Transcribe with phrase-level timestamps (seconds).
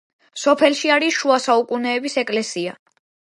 [0.43, 2.75] სოფელში არის შუა საუკუნეების ეკლესია.